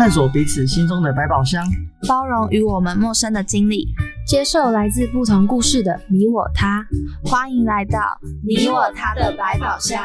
[0.00, 1.62] 探索彼此心中的百宝箱，
[2.08, 3.86] 包容与我们陌生的经历，
[4.26, 6.82] 接受来自不同故事的你我他。
[7.22, 7.98] 欢迎来到
[8.42, 10.02] 你我他的百宝箱。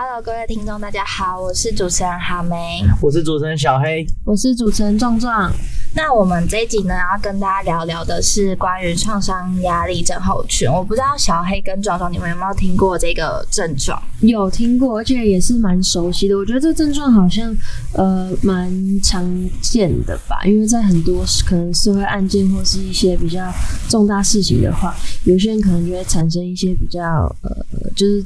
[0.00, 5.50] Hello，各位听众，大家好，我是主持人哈梅，我是主持人小黑，我是主持人壮壮。
[5.94, 10.70] 那我们这一集呢，要跟大家聊聊的是关于创伤压力症候群。
[10.70, 14.00] 我不知道小黑跟壮壮，你们有没有听过这个症状？
[14.20, 16.36] 有听过，而且也是蛮熟悉的。
[16.36, 17.54] 我觉得这症状好像
[17.94, 18.70] 呃蛮
[19.02, 19.24] 常
[19.60, 23.52] 见的吧，因为在很多可能社会案件或是一些比较
[23.88, 27.02] 重大事情的话，有些人可能就会产生一些比较
[27.42, 28.24] 呃，就是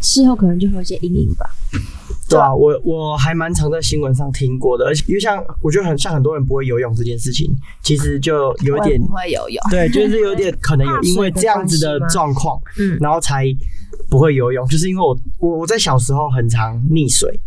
[0.00, 1.46] 事后可能就会有一些阴影吧。
[2.28, 7.48] 对啊，我我还蛮常在新闻上听过的，而且因为像我觉得很像很多人不会游泳这件事情，
[7.82, 13.44] 其实就有点不会游泳，对，就是有点 可能有因为这样子的状况，嗯，然后才
[14.10, 17.38] 不会游泳，就是因为我我我在小时候很常溺水，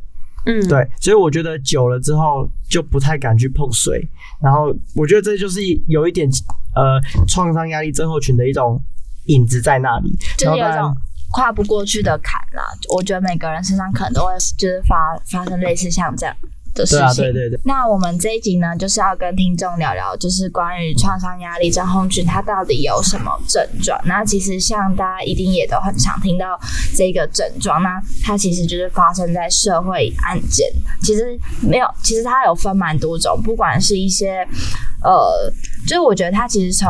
[0.45, 4.07] 嗯，对，所以我觉得久了之后就不太敢去碰水，
[4.41, 6.29] 然后我觉得这就是有一点
[6.75, 8.81] 呃创伤压力症候群的一种
[9.25, 10.95] 影子在那里，就是有种。
[11.31, 12.63] 跨不过去的坎啦，
[12.93, 16.35] 我觉得每个人身上可能都会就是发发生类似像这样
[16.73, 17.23] 的事情。
[17.23, 17.59] 对对对。
[17.65, 23.99] 那我们这一集呢，就是要跟听众聊聊，就是关于创伤压力症候群，它到底有什么症状？
[24.05, 26.59] 那其实像大家一定也都很常听到
[26.95, 30.71] 这个症状，那它其实就是发生在社会案件。
[31.03, 34.47] 其实没有，其实它有分蛮多种，不管是一些。
[35.01, 35.49] 呃，
[35.89, 36.87] 就是我觉得他其实从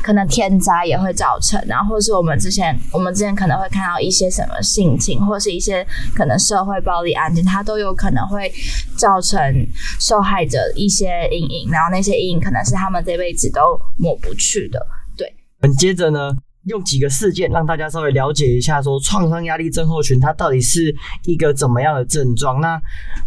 [0.00, 5.84] 可能天灾也会造成，然后或是我们之前我们之前可能会看到一些什么性侵，或是一些
[6.14, 8.52] 可能社会暴力案件，他都有可能会
[8.96, 9.52] 造成
[9.98, 14.86] 受害者一些阴影，然后那些阴影可能是他们这辈子都抹不去的。
[15.16, 16.36] 对，嗯，接着呢。
[16.64, 22.60] 用几个事件让大家稍微了解一下，说创伤压力症候群它到底是一个怎么样的症状？
[22.60, 22.80] 那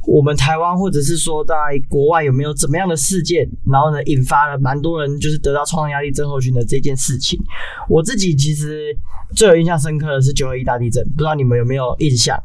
[0.08, 1.56] 我们台湾或者是说在
[1.90, 7.40] 国外有没有怎么样的事件，然后呢引发了蛮多人就是得到创伤压力症候群的这件事情？
[7.90, 8.96] 我自己其实
[9.36, 12.42] 最有印象深刻的是九二一大地震，不知道你们有没有印象？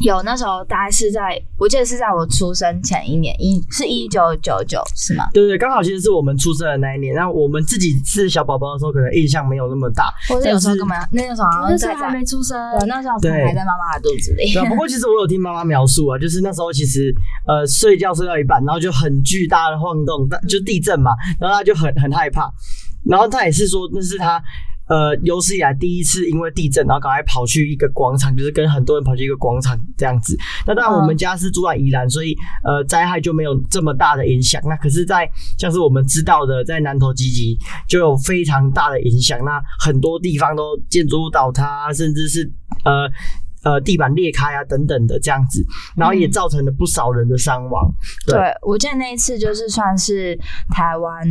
[0.00, 5.24] 有那时候大概是在，我记得是在我出生前一年，一是一九九九是吗？
[5.32, 7.14] 对对，刚好其实是我们出生的那一年。
[7.14, 10.12] 然后我们自己是小宝宝的时候，可能印象没有那么大。
[10.28, 14.50] 或者有时候根本那个时候那时候还没出生，对，那时候还在妈妈的肚子里。
[14.54, 17.14] 对，不过其实我有听妈妈描述啊，就是那时候其实
[17.46, 22.50] 呃睡觉睡到一半，然后就很巨大的晃动，就地震嘛，然后他就很很害怕，
[23.06, 24.42] 然后他也是说那是他。
[24.86, 30.36] 呃，有史以来第一次因为地震，然后赶快跑去一个广场，就是跟很多人跑去一个广场这样子。
[30.66, 34.60] 那当然，我们家是住在宜兰，所以呃，灾害就没有这么大的影响。
[34.66, 35.26] 那可是，在
[35.58, 37.58] 像是我们知道的，在南投集集
[37.88, 39.42] 就有非常大的影响。
[39.42, 42.52] 那很多地方都建筑物倒塌，甚至是
[42.84, 43.08] 呃
[43.62, 45.64] 呃地板裂开啊等等的这样子，
[45.96, 47.90] 然后也造成了不少人的伤亡。
[48.26, 50.38] 对，我记得那一次就是算是
[50.74, 51.26] 台湾。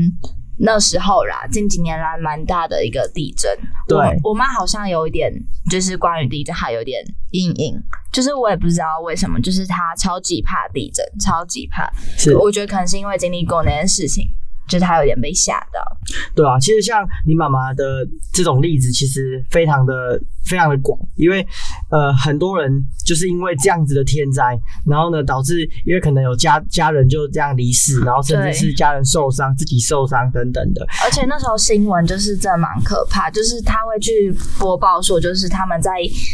[0.58, 3.52] 那时候啦，近几年来蛮大的一个地震。
[3.88, 5.32] 对，我妈好像有一点，
[5.70, 7.76] 就是关于地震还有点阴影，
[8.12, 11.92] 就是我也不知道为什么，就是她超级怕地震，超级怕。
[12.18, 14.30] 是，我觉得可能是因为经历过那件事情。
[14.68, 15.98] 就是他有点被吓到，
[16.34, 21.46] 对啊，其实像你妈妈的这种例子，其实非常的非常的广，因为
[21.92, 22.72] 呃很多人
[23.06, 24.58] 就是因为这样子的天灾，
[24.88, 30.86] 然后呢导致因为可能有家家人就这样离世，然后甚至是家人受伤、自己受伤等等的。
[31.04, 35.92] 而且那时候新闻就是真的蛮可怕，就是他会去播报说，就是他们在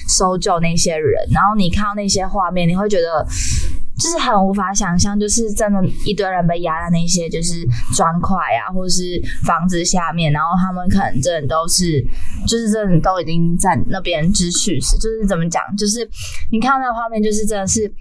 [0.08, 3.28] 搜救那些人，然后你看到那些画面，你会觉得。
[4.00, 7.56] 就是很无法想象，就是真的，一堆人被压在那些就是
[7.94, 12.02] 砖块啊，或者是房子下面，然后他们可能真的都是，
[12.48, 14.98] 就是真的都已经在那边知去世。
[14.98, 16.10] 就是怎么讲，就是
[16.50, 17.92] 你看到那个画面，就是真的是，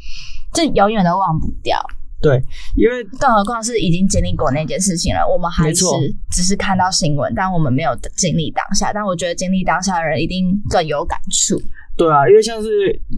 [0.55, 1.77] 就永远都忘不掉。
[2.21, 2.43] 对，
[2.77, 5.85] 因为更何况是已经经历过那件事情了，我们还是
[6.31, 8.93] 只是看到新闻，但我们没有经历当下。
[8.93, 11.61] 但我觉得经历当下的人一定更有感触。
[11.99, 12.69] 对啊，因为像是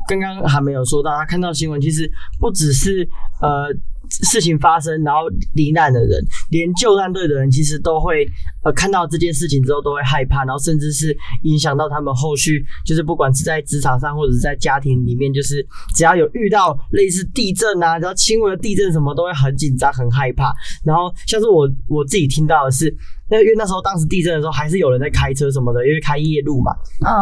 [0.09, 2.11] 刚刚还没有说到，他看到新闻，其实
[2.41, 3.06] 不只是
[3.43, 3.69] 呃
[4.09, 8.27] 事情发生，然后罹难的人，连救难队的人，其实都会
[8.65, 20.55] 呃看到这件事情之后都会害怕，然后甚至是影响到他们后续，就是不管是在职场上或者是在家庭里面，就是只要有遇到类似地震啊，然后轻微的地震什么，都会很紧张、很害怕。
[20.85, 22.93] 然后像是我我自己听到的是，
[23.29, 26.73] 那因为那时候当时地震的时候，还是有人在开车什么的，因为开夜路嘛，
[27.06, 27.12] 嗯，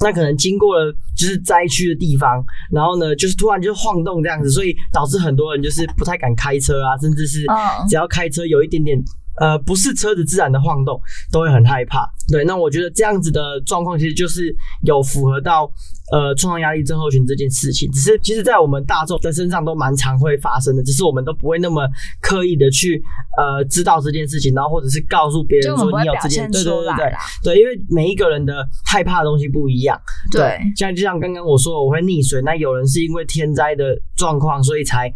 [0.00, 7.86] 那可能经过了就是灾区的地方，然后呢，就是突然就晃动这样子，所以导致很多人就是不太敢开车啊，甚至是嗯。
[7.88, 8.98] 只要开车有一点点
[9.38, 11.00] 呃不是车子自然的晃动，
[11.30, 12.08] 都会很害怕。
[12.30, 15.70] 对，那我觉得这样子的状况其实就是有符合到
[16.10, 21.88] 呃创伤压力症候群这件事情，只是其实在我们大众的身上都蛮常会发生的，只是我们都不会那么
[22.20, 23.00] 刻意的去
[23.38, 29.96] 呃知道这件事情，然后或者是告诉别人说你有这件，表现对对对对因为每一个人的害怕的东西不一样。
[30.32, 35.12] 对，像就像刚刚我说的我会溺水，那有人是因为天灾的状况，所以才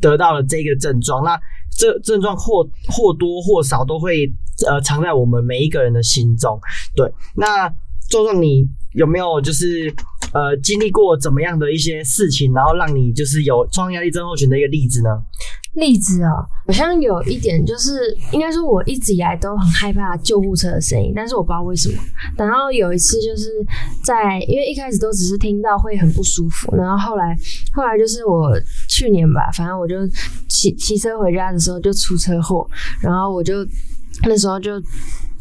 [0.00, 1.24] 得到了这个症状。
[1.24, 1.38] 那
[1.76, 4.30] 这症状或或多或少都会
[4.66, 6.58] 呃藏在我们每一个人的心中。
[6.94, 7.68] 对，那
[8.08, 9.92] 壮壮你有没有就是
[10.32, 15.08] 呃经历过怎么样的一些事情，然后让你就是有创伤压力症候群的一个例子呢？
[15.74, 21.94] 例子哦，好像有一点就是，应该说我一直以来都很害怕救护车的声音，但是我不知道为什么。
[22.36, 23.48] 然后有一次就是
[24.04, 27.34] 在，因为一开始都只是听到会很不舒服，然后后来
[27.72, 28.52] 后来就是我
[28.86, 29.96] 去年吧，反正我就
[30.46, 32.68] 骑骑车回家的时候就出车祸，
[33.00, 33.66] 然后我就
[34.24, 34.72] 那时候就。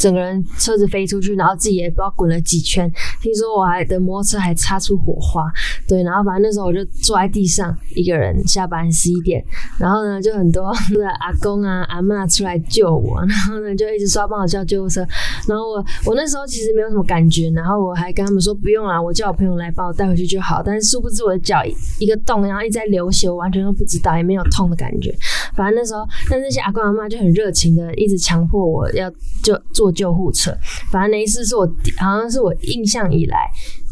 [0.02, 2.92] 整个人车子飞出去，然后自己也不知道滚了几圈。
[3.22, 5.44] 听说我还的摩托车还擦出火花，
[5.88, 9.46] 对，然后反正那时候我就坐在地上一个人，下班十一点，
[9.80, 15.06] 然后呢，就很多的阿公啊、阿嬷出来救我，然后呢，就一直说帮我叫救护车。
[15.48, 20.64] 然后我我那时候其实没有什么感觉，然后我还跟他们说不用啦，我叫我朋友来帮我带回去就好。
[20.66, 21.62] 但是殊不知我的脚
[22.00, 25.16] 一个洞，然后一直在流血，我完全都不知道，也没有痛的感觉。
[25.56, 29.12] 反正那时候，但那些阿公阿嬷就很热情的，一直强迫我要
[29.44, 30.56] 就坐救护车。
[30.92, 31.66] 反正那一次是我
[31.98, 33.38] 好像是我印象以来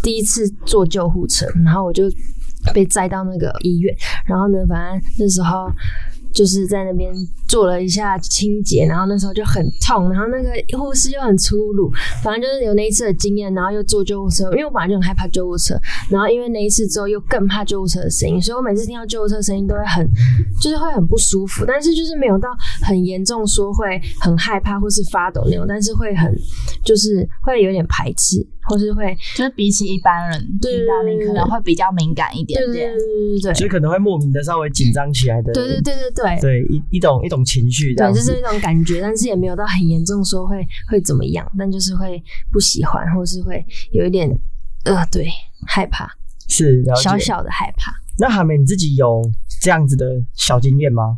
[0.02, 2.04] 第一次坐救护车，然后我就
[2.74, 5.72] 被载到那个医院，然后呢，反正那时候
[6.34, 7.12] 就是在那边
[7.48, 11.92] 做了一下清洁，然后那时候就很痛，然后那个护士又很粗鲁，
[12.24, 15.76] 反正就是有那一次的经验，然后又坐救护车，因为我本来就很害怕救护车，
[16.10, 20.08] 然后因为那一次之后又更怕救护车的声音，所以我每次听到救护车声音都会很
[20.62, 22.50] 就是会很不舒服，但是就是没有到
[22.84, 26.34] 很严重说会很害怕或是发抖那种，但是会很
[26.84, 32.98] 就是会有点排斥，或是会就是比起一般人对听到你可能会比较敏感一点点对对对。
[32.98, 36.40] 对对对所以可能会莫名的稍微紧张起来的，对对对对对。
[36.40, 42.22] 对一一种一种情绪这对，就是一种感觉，但是也没有到很严重，说会会怎么样，但就是会
[42.52, 44.30] 不喜欢，或是会有一点
[44.86, 45.28] 呃，对，
[45.68, 46.10] 害怕，
[46.48, 47.92] 是小小的害怕。
[48.18, 49.22] 那海梅你自己有
[49.62, 50.06] 这样子的
[50.36, 51.18] 小经验吗？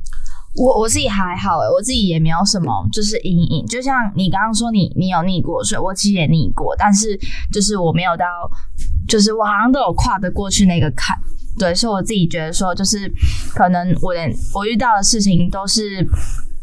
[0.56, 3.66] 我我自己还好诶，我自己也没有什么就是阴影。
[3.66, 7.20] 就像你刚刚说你你有逆过所以，我其实也逆过，但是
[7.52, 8.26] 就是我没有到，
[9.08, 11.18] 就是我好像都有跨得过去那个坎。
[11.58, 13.12] 对，所以我自己觉得说，就是
[13.54, 14.20] 可能我的
[14.54, 16.06] 我遇到的事情都是。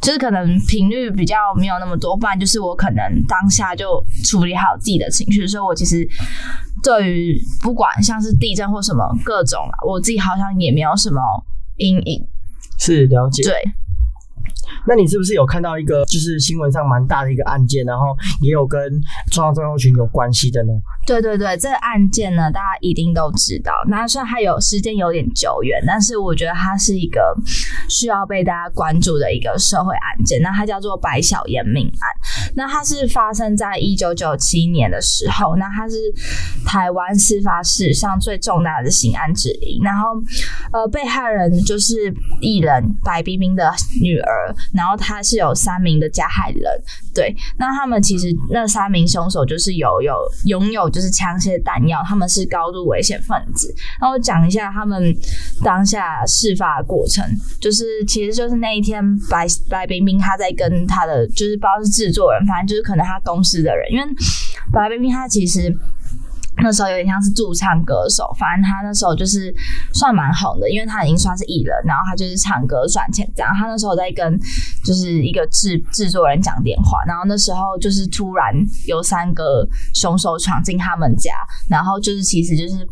[0.00, 6.08] 就是可能频率比较没有那么多，不然就是我可能当下就处理好自己的情绪，所以我其实
[6.84, 11.20] 对于不管像是地震或什么各种啦，我自己好像也没有什么
[11.78, 12.24] 阴影。
[12.78, 13.42] 是了解。
[13.42, 13.54] 对，
[14.88, 18.80] 那你是不是有看到一个就是新闻上蛮大的一个案件，然后也有跟
[19.30, 20.72] 创伤症候群有关系的呢？
[21.06, 23.72] 对对对，这个案件呢，大家一定都知道。
[23.88, 27.36] 那虽然它有时间有点久远，但是我觉得它是一个
[27.88, 30.40] 需要被大家关注的一个社会案件。
[30.40, 32.52] 那它叫做白小燕命案。
[32.56, 35.96] 那它是发生在一九九七年的时候，那它是
[36.66, 39.80] 台湾司法史上最重大的刑案之一。
[39.82, 40.10] 然后，
[40.72, 46.62] 呃，被害人就是艺人白冰冰的女儿，然后他是有三名的加害人。
[47.12, 53.74] 对，那他们其实那三名凶手就是有有拥有就是枪械弹药，他们是高度危险分子。
[54.00, 55.12] 那我讲一下他们
[55.64, 57.24] 当下事发的过程，
[57.60, 64.06] 就是其实就是那一天白白冰冰她在跟他的就是不知道是制作人，反正就是可能她公司的人，因为
[64.72, 65.76] 白冰冰她其实。
[66.60, 69.54] 那时候有点像是驻唱歌手，反正他那时候就是
[69.94, 73.54] 算蛮红的，因为他已经算是艺人，然后他就是唱歌赚钱这样。
[73.54, 74.38] 他那时候在跟
[74.84, 78.52] 就是一个制制作人讲电话，然后那时候就是突然
[78.86, 81.32] 有三个凶手闯进他们家，
[81.68, 82.86] 然后就是其实就是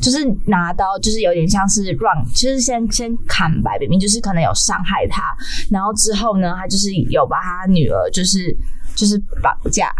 [0.00, 5.22] 就是拿刀，就是有点像是让，就是先先砍白冰冰，就是可能有伤害他，
[5.70, 8.56] 然后之后呢，他就是有把他女儿就是
[8.94, 9.92] 就是绑架，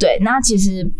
[0.00, 0.90] 对，那其实。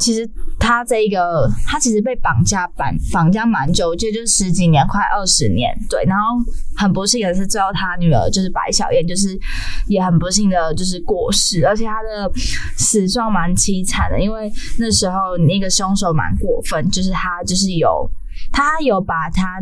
[0.00, 0.28] 其实
[0.58, 5.72] 他这个他其实被绑架绑绑架蛮久，我记得就十几年，快二十年。
[5.88, 6.38] 对，然后
[6.76, 9.38] 很不幸的是，最后他女儿就是白小燕，就是
[9.86, 12.32] 也很不幸的就是过世，而且他的
[12.76, 18.10] 死状蛮凄惨的，因为那时候那个凶手蛮过分，就是他就是有。
[18.52, 19.58] 他有把他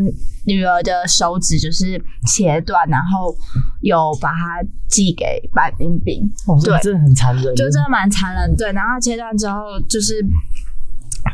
[0.47, 3.35] 女儿的手指就是切断，然后
[3.81, 6.23] 有把它寄给白冰冰。
[6.47, 8.57] 哦，这真的很残忍，就真的蛮残忍。
[8.57, 10.25] 对，然后切断之后，就是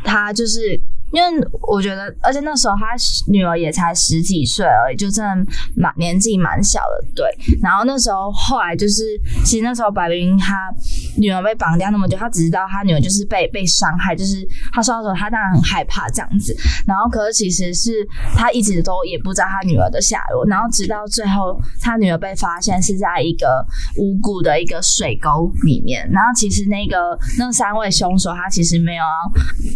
[0.03, 0.79] 他就是。
[1.15, 2.87] 因为我觉得，而且那时候他
[3.31, 7.25] 女儿也才十几岁而已，就真的蛮年纪蛮小的，对。
[7.63, 10.69] 然后那时候后来就是，其实那时候白冰冰他
[11.17, 16.53] 女儿被绑架那么久，他只知道他女儿就是被被伤害，就是他说的时候他当然很害怕这样子。
[16.85, 18.05] 然后可是其实是
[18.35, 23.65] 他一直都也不知道他女儿的下落，然后直到最后他女儿被发现是在一个
[23.97, 26.05] 无辜的一个水沟里面。
[26.11, 29.03] 然后其实那个那三位凶手他其实没有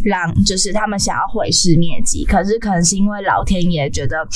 [0.04, 1.29] 让，就是他们想要。
[1.30, 4.28] 毁尸灭迹，可是可能是因为老天爷觉得。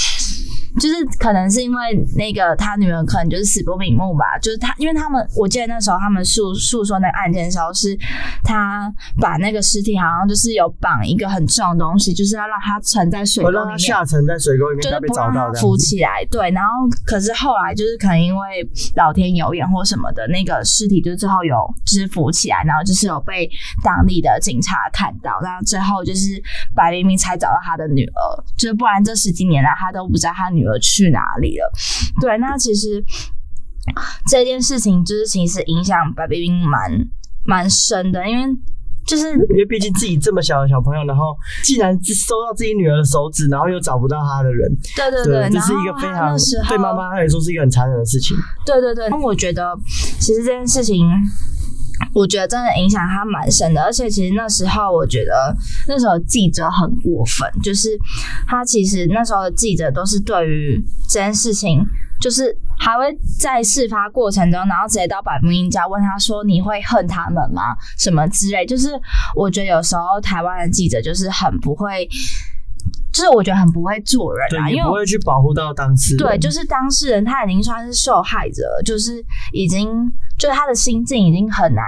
[0.79, 1.77] 就是可能是因为
[2.15, 7.95] 那个他女儿可能就是死不瞑目吧，就是他因为他们我记得那时候他们诉诉说那个案件的时候是，
[8.43, 16.25] 他把那个尸体好像就是有绑一个很重的东西，就是要让他沉在水沟里面，下沉在水沟里面，就是不让他浮起来。
[16.31, 16.71] 对，然后
[17.05, 23.47] 可是后来就是可能因为老天有眼或什么的，那个尸体就最后有就是浮起来，然后就是有被
[23.83, 26.41] 当地的警察看到，然后最后就是
[26.75, 28.21] 白冰冰才找到他的女儿，
[28.57, 30.62] 就是不然这十几年来他都不知道他女。
[30.63, 31.69] 女儿去哪里了？
[32.21, 33.03] 对，那其实
[34.29, 36.89] 这件事情就是其实影响白冰冰蛮
[37.45, 38.45] 蛮深的，因为
[39.05, 46.37] 就是因为毕竟自己这么小的小朋友，然后既然收到自己女儿的手指，然后又找不到她的人，对对对，这是一个非常
[46.69, 48.37] 对妈妈来说是一个很残忍的事情。
[48.65, 49.77] 对对对，那我觉得
[50.19, 51.05] 其实这件事情。
[52.13, 55.55] 我觉得真的影响他蛮深的，而且其实那时候我觉得
[55.87, 57.97] 那时候记者很过分，就是
[58.47, 61.83] 他其实那时候的记者都是对于这件事情，
[62.19, 63.05] 就是还会
[63.39, 67.75] 在事发过程中，然后直接到白冰冰家问他说：“你会恨他们吗？
[67.97, 68.89] 什么之类？”就是
[69.35, 72.07] 我觉得有时候台湾的记者就是很不会。
[73.13, 76.17] 就是我觉得很不会做人啊，因为不会去保护到当事人。
[76.17, 79.87] 对，就是当事人他已经算是受害者，就是已经
[80.39, 81.85] 就是他的心境已经很难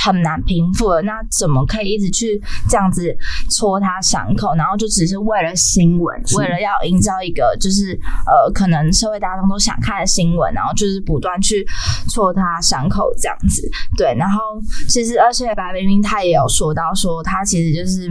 [0.00, 1.02] 很难平复了。
[1.02, 3.12] 那怎么可以一直去这样子
[3.50, 4.54] 戳他伤口？
[4.54, 11.66] 然后就只是为了新闻，为了要营造一个就是呃可能社会大众都想看的新闻，然后就是不断去
[12.08, 13.68] 戳他伤口这样子。
[13.98, 14.38] 对，然后
[14.88, 18.08] 其实而且白冰冰她也有说到说她其实就是。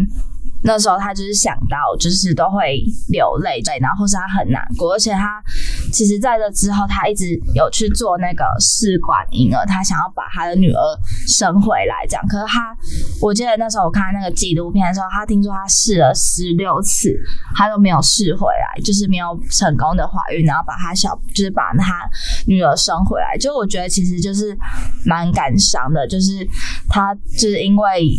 [0.63, 5.41] 那时候他就是想到，就是都会流泪，对，然后或是他很难过，而且他
[5.91, 10.79] 其实在这之后，他一直有去做那个试管婴儿，他想要把他的女儿
[11.27, 12.25] 生回来，这样。
[12.27, 12.75] 可是他，
[13.21, 17.13] 我记得那时候我看那个纪录片的时候，他听说他试了十六次，
[17.55, 22.07] 他都没有试回来，就是没有成功的怀孕，然后把他小，就是把他
[22.47, 23.37] 女儿生回来。
[23.37, 24.57] 就我觉得其实就是
[25.05, 26.47] 蛮感伤的，就是
[26.89, 28.09] 他就是因为。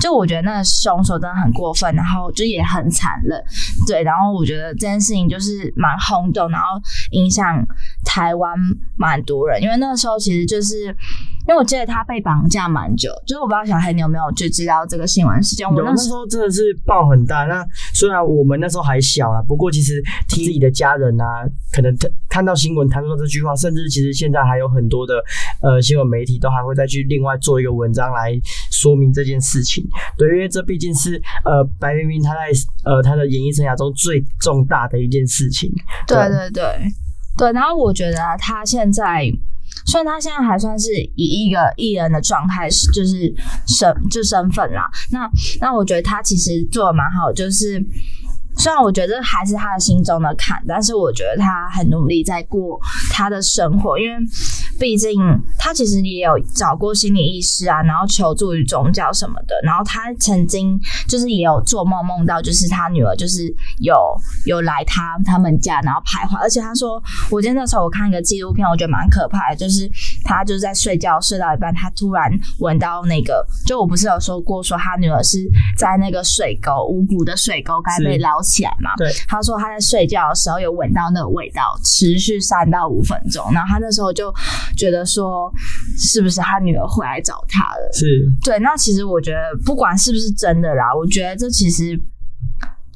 [0.00, 3.36] 就我觉得那个凶手真的很过分，然后就也很残忍，
[3.84, 4.04] 对。
[4.04, 7.66] 然后我觉得这件事情就是蛮轰动，然后影响
[8.04, 8.56] 台湾
[8.96, 10.94] 蛮多人，因为那时候其实就是。
[11.48, 15.66] 因为我记得他被绑架蛮久，就是我不知道小黑你有没有就知道这个新闻事件。
[15.66, 17.44] 有那时候真的是爆很大。
[17.44, 19.94] 那虽然我们那时候还小啦，不过其实
[20.28, 21.96] 听自己的家人啊，可能
[22.28, 25.14] 看到新闻谈到这句话，甚至其实现在还有很多的
[25.62, 28.38] 呃新闻媒体都还会再去另外做一个文章来
[28.70, 29.82] 说明这件事情。
[30.18, 32.52] 对，因为这毕竟是呃白冰冰她在
[32.84, 35.72] 呃她的演艺生涯中最重大的一件事情。
[36.06, 36.92] 对对对
[37.38, 39.32] 对，然后我觉得他现在。
[39.86, 43.32] 虽然他现在还算是以一个艺人的状态，就是
[43.66, 44.88] 身就身份啦。
[45.10, 45.28] 那
[45.60, 47.82] 那我觉得他其实做的蛮好，就是。
[48.58, 52.78] 虽然我觉得还是他的心中的坎，但是我觉得他很努力在过
[53.12, 54.16] 他的生活，因为
[54.80, 55.16] 毕竟
[55.56, 59.54] 他其实也有找过心理医师啊，然后求助于宗教什么的。
[59.62, 60.76] 然后他曾经
[61.08, 63.46] 就是也有做梦梦到，就是他女儿就是
[63.78, 63.96] 有
[64.44, 66.36] 有来他他们家，然后徘徊。
[66.38, 67.00] 而且他说，
[67.30, 69.88] 我记得那时候我看一个纪录片，我觉得蛮可怕的，就是
[70.24, 75.38] 他就是在睡觉睡到一半，他突然闻到那个，就我不是有说过，说他女儿是
[75.76, 78.42] 在那个水沟无辜的水沟该被捞。
[78.48, 78.96] 起来嘛？
[78.96, 83.44] 对，他说他在睡觉的时候有闻到那个味道，持续三到五分钟。
[83.52, 84.32] 然后他那时候就
[84.76, 85.52] 觉得说，
[85.98, 87.92] 是不是他女儿回来找他了？
[87.92, 88.58] 是对。
[88.60, 91.98] 那其实我觉得，不管是不是真的啦，我觉得这其实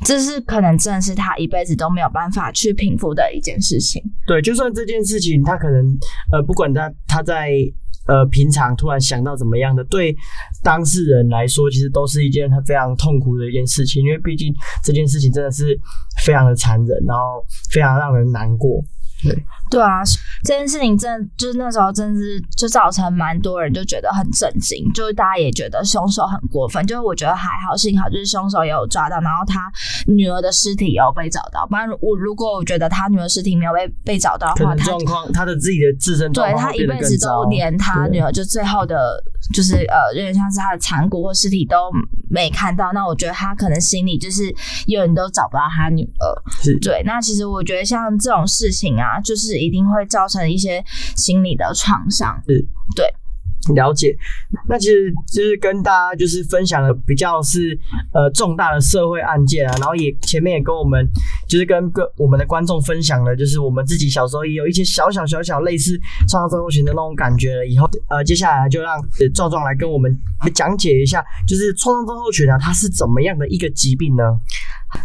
[0.05, 4.03] 这是可能真的是他一辈子都没有办法去平复的一件事情。
[4.27, 5.87] 对，就算这件事情他可能
[6.33, 7.53] 呃，不管他他在。
[8.07, 10.17] 呃平常突然想到怎么样的，对
[10.63, 15.79] 当事人来说，其实都是一件非常痛苦的一件事情，因为毕竟这件事情真的是
[16.25, 18.83] 非常的残忍，然后非常让人难过。
[19.23, 19.33] 对
[19.73, 20.05] 对啊，
[20.45, 26.87] 这件事情真的就是那时候真是就造成蛮多人就觉得很震惊，就是大家也觉得凶手很过分。
[26.87, 29.73] 就是我觉得还好，幸好就是凶手也有抓到，然后他
[30.07, 31.67] 女儿的尸体也有被找到。
[31.67, 39.25] 不然我如果我觉得他女儿尸体没有被被找到的话，他状况他的自己的自身对他一辈子都连他女儿就最后的，
[39.55, 41.91] 就是呃有点像是他的残骨或尸体都
[42.31, 42.93] 没看到。
[42.93, 44.55] 那我觉得他可能心里就是
[44.87, 46.27] 有人都找不到他女儿。
[46.83, 49.19] 对，那其实我觉得像这种事情啊。
[49.23, 50.85] 就是一定会造成一些
[51.17, 52.65] 心理的创伤，是，
[52.97, 54.17] 对，了解。
[54.69, 57.79] 那其实就是跟大家就是分享了比较是
[58.13, 61.07] 呃重大的社会案件啊，然后也前面也跟我们
[61.49, 67.67] 就是跟跟我们的观众分享了，就是我们自己小时候也有一些小小小小类似创伤症候群的那种感觉了。
[67.67, 69.01] 以后呃接下来就让
[69.35, 70.17] 壮壮来跟我们
[70.55, 74.23] 讲解一下，就是创伤症候群啊，它是怎么样的一个疾病呢？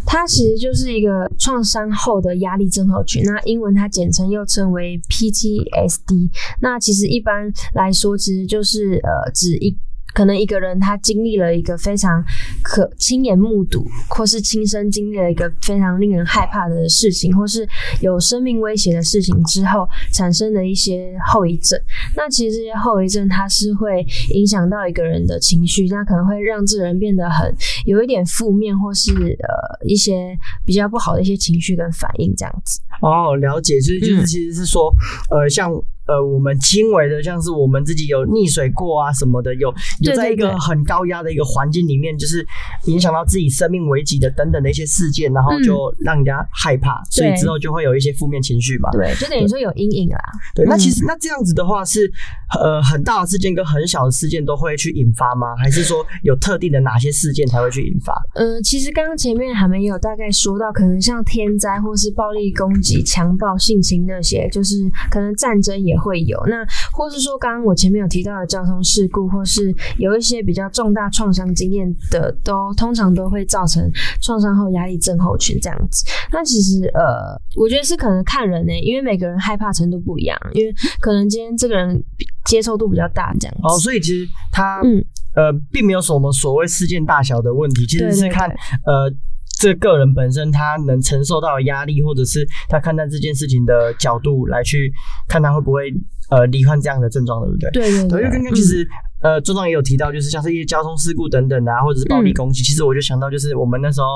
[0.06, 6.30] 它其实就是一个创伤后的压力症候群，那英文它简称又称为 PTSD。
[6.62, 9.76] 那其实一般来说，其实就是呃指一。
[10.14, 12.24] 可能一个人他经历了一个非常
[12.64, 17.68] 可亲眼目睹，或是亲身经历了一个非常令人害怕的事情，或是
[18.02, 21.80] 有生命威胁的事情之后产生的一些后遗症。
[22.16, 24.04] 那其实这些后遗症它是会
[24.34, 27.54] 影响到一个人的情绪，那可能会让这人变得很
[27.86, 32.80] 有一点负面，或是呃一些比较不好的一些情绪跟反应这样子。
[33.02, 34.94] 哦，了解，就是就是其实是说，
[35.30, 35.72] 呃，像。
[36.08, 42.46] 呃，我们轻微的，像是我们自己有溺水过啊什么的，有有在一个很高压的一个环境里面，就是
[42.86, 48.90] 影响到自己生命危急的等等的一些事件，然后就让人家害怕，所以之后就会有一些负面情绪嘛。
[48.92, 50.18] 对，就等于说有阴影啦。
[50.56, 52.10] 对，那其实那这样子的话是
[52.58, 55.58] 呃很大的事件跟很小的事件都会去引发吗？
[55.58, 58.16] 还是说有特定的哪些事件才会去引发？
[58.36, 64.78] 呃，其实刚刚前面还没有大概说到，可能像天灾或是暴力攻击、强暴、性侵那些，就是
[65.12, 65.97] 可能战争也。
[66.00, 73.90] 会有那，或是说刚刚我前面有提到的交通事故，或是有一些比较重大创伤经验的，都通常都会造成
[74.22, 76.06] 创伤后压力症候群这样子。
[76.32, 82.04] 那其实呃，我觉得是可能看人呢，因为每个人害怕程度不一样，因为可能今天这个人
[82.46, 83.58] 接受度比较大这样。
[83.64, 85.04] 哦，所以其实他嗯
[85.36, 88.50] 呃，并没有什么所谓事件大小的问题，其实是看
[88.86, 89.14] 呃。
[89.60, 94.92] 这个人本身他能承受到压力，或者是他看待这件事情的角度来去
[95.28, 95.94] 看他会不会
[96.30, 97.72] 呃罹患这样的症状，对不对？
[97.72, 98.22] 对对对。
[98.22, 98.88] 因为刚刚其实。
[99.22, 102.62] 呃，周壮也有提到，就是像是一些交通事故等等啊，或者是暴力攻击。
[102.62, 104.08] 其实我就想到，就是我们那时候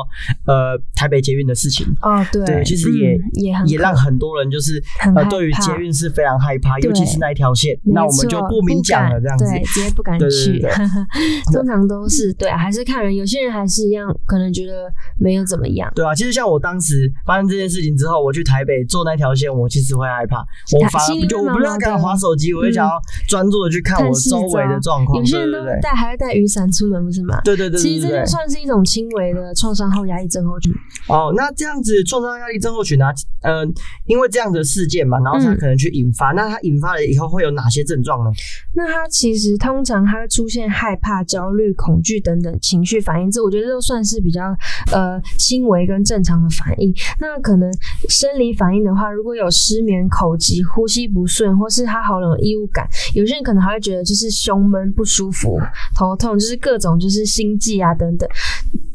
[0.46, 4.82] 呃台北捷运的事情哦，对，对，其实也也也让很多人就是
[5.16, 7.78] 呃对于捷运是非常害怕，尤其是那一条线。
[7.84, 10.62] 那我们就不明讲了，这样子，对，直接不敢去。
[11.52, 15.92] 通常都是对，还是看人，有些人还是一样，可能觉得没有怎么样。
[15.96, 20.46] 对啊，其实像我当时发生这件事情之后，我去台北坐那条线，我其实会害怕，
[20.78, 22.92] 我反而就我不是敢划手机，我就想要
[23.28, 25.18] 专注的去看我周围的状况。
[25.18, 27.40] 有些人都带还要带雨伞出门，不是吗？
[27.46, 30.74] 对对对，其实这就算是一种轻微的创伤后压力症候群。
[31.08, 33.06] 哦，那这样子创伤压力症候群呢？
[33.44, 33.74] 嗯，
[34.06, 38.32] 因为这样的事件嘛，然后它可能去引发，那它引发了以后会有哪些症状呢？
[38.76, 44.56] 那它其实通常它会出现害怕、焦虑、恐惧等等情绪反应，这我觉得都算是比较
[44.92, 46.94] 呃轻微跟正常的反应。
[47.20, 47.72] 那可能
[48.10, 55.06] 生理反应的话，如果有失眠、口疾、呼吸不顺，或是他喉咙有异物感，有些人可能还会觉得就是胸闷不。
[55.12, 55.60] 舒服、
[55.94, 58.30] 头痛，就是各种就是心悸啊等等，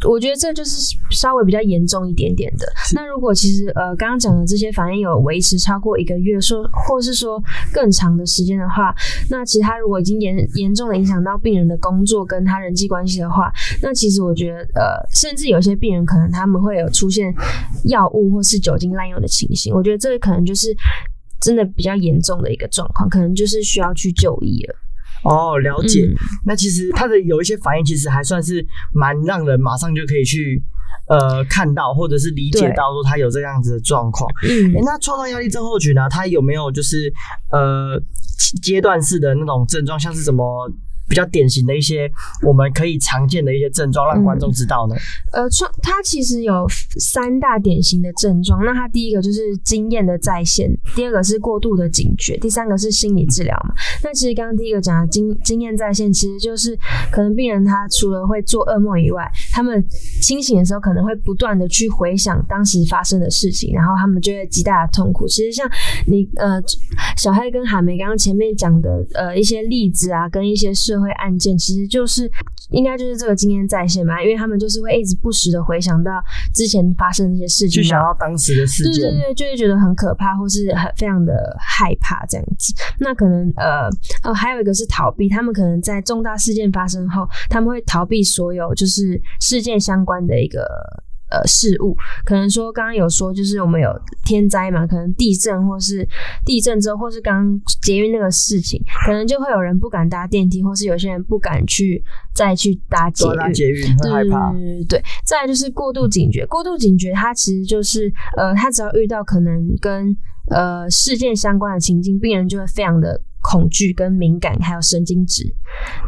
[0.09, 2.67] 我觉得这就是稍微比较严重一点点的。
[2.95, 7.39] 那如果其实呃刚刚讲的这些反应有维持超过一个月，说或是说
[7.71, 8.95] 更长的时间的话，
[9.29, 17.31] 那其实他如果已经严严重的影响到病人的工作跟他人际关系的话，那其实我觉得呃甚至有些病人可能他们会有出现
[17.85, 20.75] 药物或是酒精滥用的情形，我觉得这个可能就是
[21.43, 24.75] 真的比较严重的一个状况，可能就是需要去就医了。
[25.25, 26.09] 哦，了解。
[26.45, 30.63] 那其实他的有一些反应，其实还算是蛮让人马上就可以去
[31.09, 34.31] 呃看到，或者是理解到说他有这样子的状况。
[34.43, 37.13] 嗯，那创伤压力症候群呢，它有没有就是
[37.51, 38.01] 呃
[38.63, 40.71] 阶段式的那种症状，像是什么
[41.09, 42.11] 比较典型的一些
[42.43, 44.97] 我们可以常见的一些症状，让观众知道呢？
[45.33, 46.67] 呃，创它其实有
[46.99, 48.65] 三大典型的症状。
[48.65, 53.75] 那它第一个就是经验的再现，第二个是过度的警觉，第三个是心理治疗嘛。
[54.03, 56.77] 那其实刚刚第一个讲的经经验再现，其实就是
[57.11, 59.85] 可能病人他除了会做噩梦以外，他们
[60.23, 65.27] 清醒的时候可能会不断的去回想当时发生的事情，然后他们就会极大的痛苦。
[65.29, 65.69] 其实像
[66.07, 66.61] 你呃
[67.17, 72.31] 小黑跟海梅刚刚前面讲的呃一些例子啊，跟一些社会案件，其实就是
[72.71, 76.13] 应该就是这个经验再现嘛，因为他们就是会一直不时的回想到
[76.55, 82.75] 之前发生的一些事情，就想到当时的事情，对对对，就会觉得很可怕，或是很非常的害怕这样子。
[82.99, 83.89] 那可能呃
[84.23, 90.67] 呃还有一个是逃避，他们可能在重大事件发生后，他们会逃避所有就是事件相关的一个。
[91.29, 93.91] 呃，事物可能说，刚刚有说，就是我们有
[94.25, 96.07] 天灾嘛，可能地震，或是
[96.45, 102.03] 地震之后，或是刚捷运那个事情，可能就会有人不敢搭电梯，或是有些人不敢去
[102.35, 104.53] 再去搭捷运，捷运会害怕。
[104.53, 110.17] 对对对，再来就是过度警觉，过度警觉，它其实就是呃，他只要遇到可能跟
[110.51, 113.21] 呃事件相关的情境，病人就会非常的。
[113.49, 115.45] 恐惧跟敏感，还有神经质。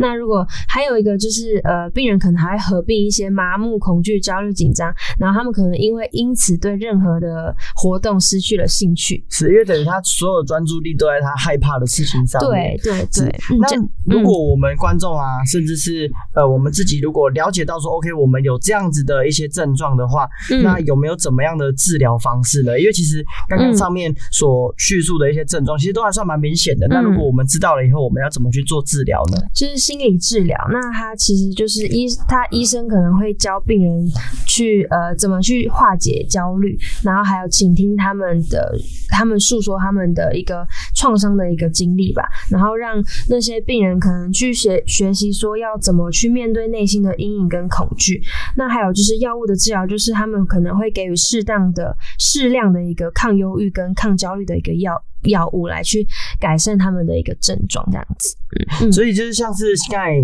[0.01, 9.24] 那如果还有一个就是，呃，病人可能还会合并一些麻木、恐惧、焦虑、紧张，然后他们可能因为因此对任何的活动失去了兴趣。
[9.31, 12.77] 是，因为等于他所有专注力都在他害怕的事情上面。
[12.83, 13.40] 对对对。
[13.61, 13.68] 那
[14.12, 20.29] 如果我们观众啊，甚至是呃我们自己，如果了解到说，OK，我们有这样子的一些症状的话，
[20.62, 22.79] 那有没有怎么样的治疗方式呢？
[22.81, 26.88] 因为其实刚刚上面所叙述的一些症状，其实都还算蛮明显的。
[26.88, 29.37] 那如果我们知道了以后，我们要怎么去做治疗呢？
[29.55, 30.57] 就是心理治疗。
[30.73, 34.11] 那他其实就是医，他医生可能会教病人
[34.47, 38.75] 去呃怎么去化解焦虑，然后还有倾听他们的，
[39.11, 42.97] 他们诉说他们的一个创伤的一个经历吧，然后让
[43.29, 48.23] 那些病人可能去学学习说要怎么去面对内心的阴影跟恐惧。
[48.57, 55.03] 那还有就是药物的治疗，就是他们可能会给予适当的、适量的一个抗忧郁跟抗焦虑的一个药。
[55.24, 56.07] 药物来去
[56.40, 58.37] 改善他们的一个症状，这样子。
[58.81, 60.14] 嗯，所以就是像是刚才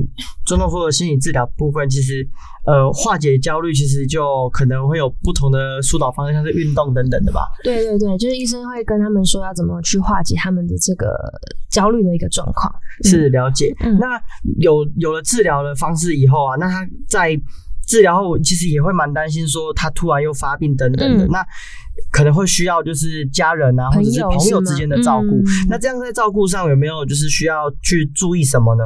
[0.47, 2.27] 庄总说的心理治疗部分，其实
[2.67, 7.51] 呃化解焦虑，其实就可能会有不同的疏导方向，像是运动等等的吧。
[7.63, 11.15] 对对对，就是医生会跟他们说要怎么去化解他们的这个
[11.71, 12.73] 焦虑的一个状况。
[13.03, 13.75] 是了解。
[13.81, 14.21] 嗯那
[14.59, 17.39] 有有了治疗的方式以后啊，那他在
[17.87, 21.45] 治疗后其实也会蛮担心，说他突然又发病等等的那。
[22.11, 25.41] 可能会需要就是家人啊，或者是朋友之间的照顾。
[25.69, 28.83] 那这样在照顾上有没有就是需要去注意什么呢？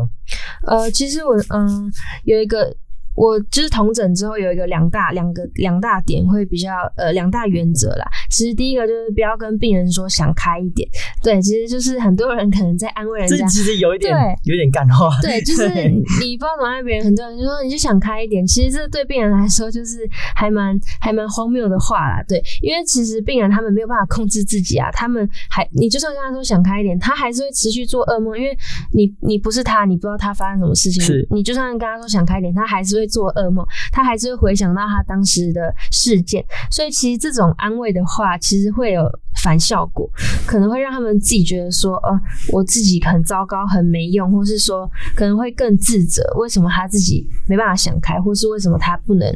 [0.67, 1.91] 呃，其实我嗯
[2.25, 2.77] 有一个。
[3.19, 8.07] 我就是同诊之后有一个两大两个两大点会比较呃两大原则啦。
[8.31, 10.89] 其实第一个就是不要跟病人说想开一点，
[11.21, 28.57] 对，其实就是很多人可能在安慰人家，其实有一点有点干话，对， 就是你不知道怎么爱别人，很多人就说你就想开一点，其实这对病人来说就是还蛮还蛮荒谬的话啦，对，因为其实病人他们没有办法控制自己啊，他们还你就算跟他说想开一点，他还是会持续做噩梦，因为
[28.93, 33.08] 你你不是他，你不知道他发生什么事情，是，你就算跟他说想开一点，他还是会。
[33.09, 39.11] 做噩梦，他还是会回想到他当时的事件，所以其实这种安慰的话，其实会有
[39.43, 40.09] 反效果，
[40.47, 42.21] 可能会让他们自己觉得说，呃，
[42.53, 49.29] 我自己很糟糕，很没用，或是说可能会更自责，为什么他自己没办法想开，或是为什么他不能，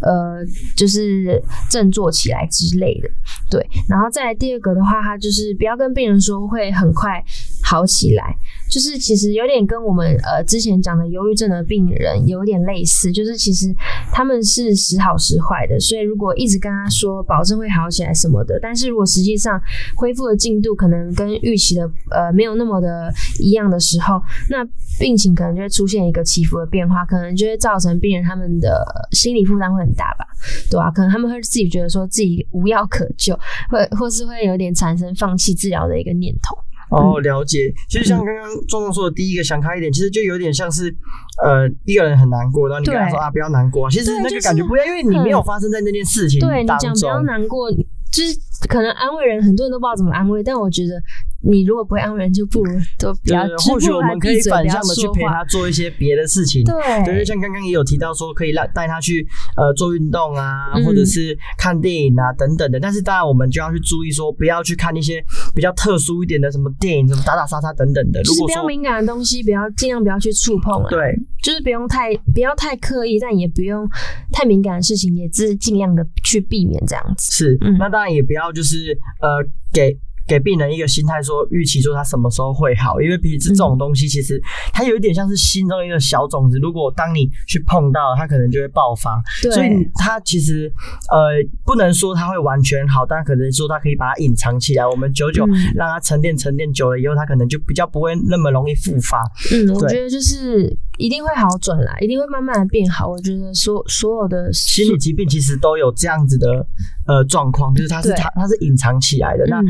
[0.00, 0.38] 呃，
[0.76, 3.08] 就是振作起来之类的。
[3.50, 7.22] 对，然后再来第二个的话，他就是不要跟病人说会很快
[7.70, 8.34] 好起来。
[8.68, 13.66] 就是其实有点跟我们呃之前讲的忧郁症的病人有点类似，就是其实
[14.12, 19.60] 他们是时好时坏的，所以如果一直跟他说保证会好起来什么的，但是如果实际上
[19.96, 24.64] 恢复的进度可能跟预期的呃没有那么的一样的时候，那
[25.00, 30.24] 病情可能就会出现一个起伏的变化，可能就会造成病人他们的心理负担会很大吧，
[30.70, 30.92] 对吧？
[30.92, 33.36] 可能他们会自己觉得说自己无药可救，
[33.68, 36.56] 或或是会有点产生放弃治疗的一个念头。
[36.90, 37.72] 哦，了解。
[37.88, 40.94] 其实像刚刚壮壮说的第一个，想开一点，其实就有点像是，
[41.42, 43.88] 呃，一个人很难过，然后你跟他说啊，不要难过。
[43.90, 51.00] 其实那个感觉不一样，因为你没有发生在那件事情对你讲不要难过，就是可能安慰人，很多人都不知道怎么安慰，但我觉得。
[51.42, 53.42] 你如果不会安慰人，就不如都比较。
[53.58, 56.62] 或许我们可以反向的去陪他做一些别的事情。
[56.64, 59.26] 对，就像刚刚也有提到说，可以让带他去
[59.56, 62.78] 呃做运动啊，或者是看电影啊等等的。
[62.78, 65.22] 但是当然，我们就要去注意说，不要去看一些
[65.54, 68.20] 比较特殊一点的什么电影，什么打打杀杀等等的。
[68.22, 70.84] 如果比较敏感的东西，不要尽量不要去触碰。
[70.90, 73.88] 对，就是不用太不要太刻意，但也不用
[74.32, 77.32] 太敏感的事情，也是尽量的去避免这样子。
[77.32, 79.96] 是，那当然也不要就是呃给。
[80.30, 84.40] 给病人一个心态，说预期说他什么时候会好，因为皮质这种东西其实
[84.72, 89.20] 它有一点像是心中一个小种子，如果当你去碰到它，可能就会爆发。
[89.42, 90.72] 对所以它其实
[91.10, 91.30] 呃
[91.66, 99.20] 不能说它会完全好，但可能说它可以把它隐藏起来，我们久久嗯让它沉淀沉淀久了以后，它可能就比较不会那么容易复发。
[99.52, 103.08] 嗯，我觉得就是一定会好转啦，一定会慢慢的变好。
[103.08, 106.64] 我觉得所所有的心理疾病其实都有这样子的
[107.06, 109.44] 呃状况，就是它是它它是隐藏起来的。
[109.46, 109.66] 那嗯，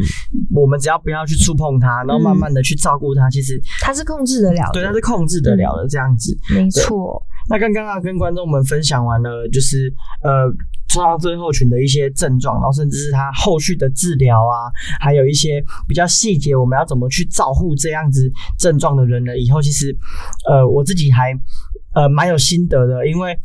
[0.55, 6.37] 我们只要不要去触碰它，然后慢慢的去照顾它，其实它是控制得了的，对它是控制得了的这样子。
[6.55, 7.23] 没错。
[7.49, 10.53] 那刚刚啊，跟观众们分享完了，就是呃
[10.89, 19.37] 创伤症候群的一些症状，然后甚至是它后续的治疗啊，还有一些比较细节，我们要怎么去照顾这样子症状的人呢？
[19.37, 19.97] 以后其实
[20.49, 21.33] 呃我自己还。
[21.95, 23.37] 呃，蛮有心得的，因为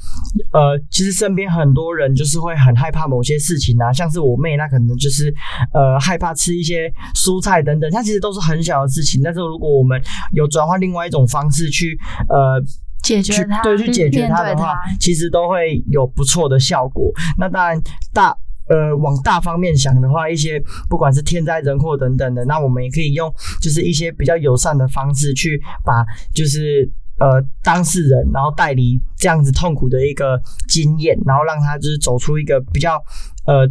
[0.54, 5.34] 呃，其实身边很多人就是会很害怕某些事情啊，像是我妹，她可能就是
[5.74, 10.02] 呃害怕吃一些蔬菜等等，它其实都是很小的事情，但是如果我们
[10.34, 11.98] 有转换另外一种方式去
[12.30, 12.62] 呃
[13.04, 17.12] 解决它，对去解决它的话，其实都会有不错的效果。
[17.38, 17.82] 那当然
[18.14, 18.36] 大。
[18.68, 23.32] 呃，往大方面想的话，一些不管是天灾人祸等等的，那我们也可以用
[23.62, 26.04] 就是一些比较友善的方式去把
[26.34, 33.02] 就是呃当事人，然后带离这样子痛苦的一个经验，然后让他就是走出一个比较
[33.46, 33.68] 呃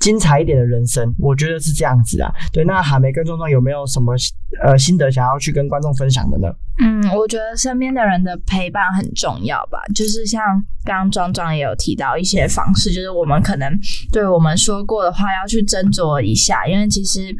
[0.00, 1.14] 精彩一点的人生。
[1.18, 2.32] 我觉得是这样子啊。
[2.52, 4.14] 对，那海梅跟壮壮有没有什么
[4.62, 6.48] 呃心得想要去跟观众分享的呢？
[6.80, 9.78] 嗯，我觉得身边的人的陪伴很重要吧。
[9.94, 10.40] 就是像
[10.84, 13.78] 刚刚壮壮也有提到一些方式，就是我们可能
[14.12, 17.34] 对我们说过的话要去斟酌一下，因为其实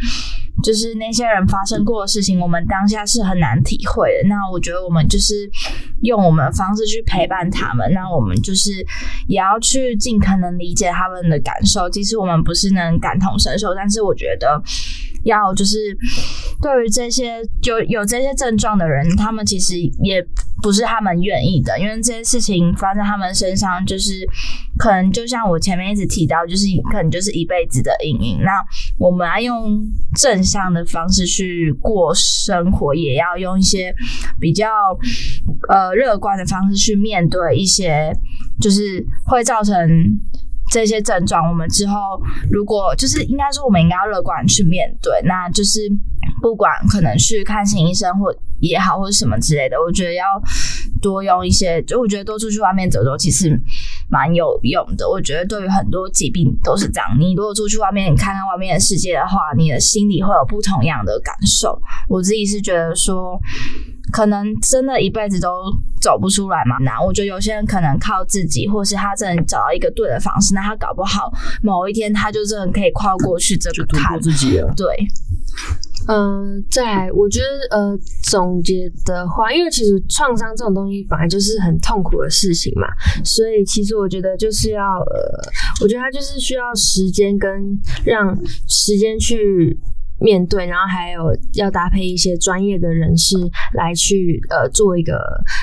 [0.62, 4.28] 就是那些人发生过的事情，我们当下是很难体会的。
[4.28, 5.48] 那我觉得我们就是
[6.02, 8.84] 用我们的方式去陪伴他们，那我们就是
[9.28, 14.60] 也要去尽可能理解他们的感受，即使我们不是能感同身受，但是我觉得。
[15.24, 15.96] 要就是
[16.60, 20.24] 对于这些就有这些症状的人，他们其实也
[20.62, 24.26] 不是他们愿意的，因为这些事情发生在他们身上，就是
[24.78, 28.40] 可能就像我前面一直提到，就是可能就是一辈子的阴影。
[28.42, 28.52] 那
[28.98, 29.80] 我们要用
[30.16, 33.94] 正向的方式去过生活，也要用一些
[34.40, 34.68] 比较
[35.68, 38.12] 呃乐观的方式去面对一些
[38.60, 40.18] 就是会造成。
[40.70, 45.20] 这些症状，我们之后如果就是应该说，我们应该要乐观去面对。
[45.24, 45.80] 那就是
[46.40, 50.24] 不管可能去看心医生或也好，或者什么之类的，我觉得要
[51.00, 51.80] 多用一些。
[51.82, 53.58] 就我觉得多出去外面走走，其实
[54.08, 55.08] 蛮有用的。
[55.08, 57.08] 我觉得对于很多疾病都是这样。
[57.18, 61.80] 你如果出去外面看看外面的世界的话，你的心里会有不同样的感受。
[62.08, 63.38] 我自己是觉得说。
[64.10, 65.50] 可能真的一辈子都
[66.00, 66.78] 走不出来嘛？
[66.80, 71.30] 那，我觉得有些人可能靠自己，或是他真的找到一个对的方式，那他搞不好
[71.62, 74.22] 某一天他就真的可以跨过去这个坎破。
[74.22, 74.72] 自己了。
[74.74, 74.86] 对，
[76.08, 77.98] 嗯，在，我觉得呃，
[78.30, 82.86] 总结的话，因为其实创伤这种东西本来就是很痛苦的事情嘛，
[83.24, 85.50] 所以其实我觉得就是要呃，
[85.82, 87.50] 我觉得它就是需要时间跟
[88.04, 88.34] 让
[88.66, 89.78] 时间去。
[90.20, 93.36] 面对，然后还有要搭配一些专业的人士
[93.74, 95.18] 来去呃做一个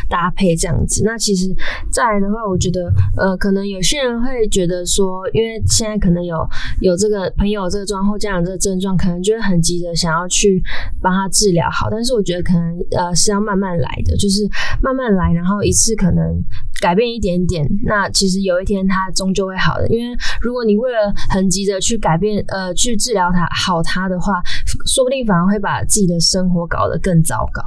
[0.10, 1.04] 搭配这样子。
[1.06, 1.54] 那其实
[1.92, 6.38] 再来的话，我觉得呃，可能有些人会觉得说，因为现在可能有
[6.82, 10.62] 有这个朋友这个状况或家长这个症状，可能就会很急着想要去
[11.02, 11.90] 帮他治疗好。
[11.90, 14.48] 但是我觉得可能呃是要慢慢来的，就是
[14.82, 16.42] 慢慢来，然后一次可能
[16.82, 19.88] 改变一点点，那其实有一天它终究会好的。
[19.90, 24.42] 因为如果你为了很急着去改变呃去治疗它好它的话，
[24.86, 27.62] 说不定反而会把自己的生活搞得更糟糕。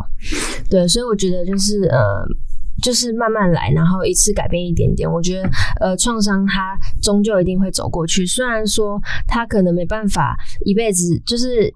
[0.71, 2.27] 对，所以我觉得就是呃。
[2.81, 5.11] 就是慢慢来，然后一次改变一点点。
[5.11, 8.25] 我觉得，呃，创伤它终究一定会走过去。
[8.25, 11.75] 虽然说它可能没办法一辈子，就是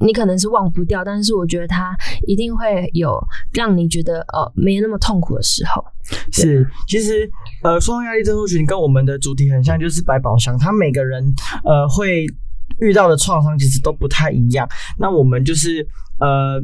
[0.00, 3.18] 你可能是忘不掉，但是我觉得它一定会有
[3.52, 5.84] 让你觉得哦没那么痛苦的时候。
[6.32, 7.30] 是，其实
[7.62, 11.22] 呃，双压力症候群跟我们的主题很像，就是百宝箱，它每个人
[11.64, 12.26] 呃会
[12.80, 14.66] 遇到的创伤其实都不太一样。
[14.98, 15.86] 那我们就是
[16.20, 16.60] 呃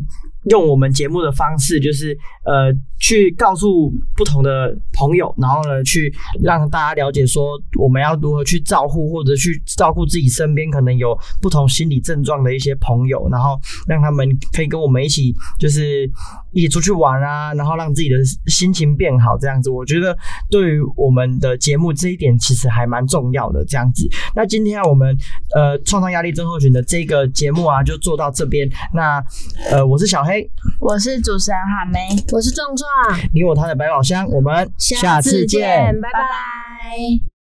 [0.51, 16.09] 用我们节目的方式，就是呃去告诉不同的朋友，然后呢去让大家了解说我们要如何去照顾或者去照顾自己身边可能有不同心理症状的一些朋友，然后让他们可以跟我们一起就是
[16.53, 20.17] 一起出去玩啊，然后让自己的心情变好，这样子，我觉得
[20.51, 23.65] 对于我们的节目这一点其实还蛮重要的。
[23.67, 25.17] 这样子，那今天，我们
[25.55, 28.69] 呃创伤压力症候群的这个节目啊，就做到这边。
[28.93, 29.25] 那
[29.71, 30.34] 呃，我是小黑，
[30.81, 32.01] 我是主持人哈梅，
[32.33, 32.89] 我是壮壮，
[33.33, 37.34] 你我他的百宝箱，我们下次见，拜拜拜。